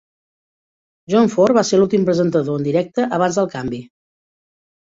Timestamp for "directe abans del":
2.71-3.51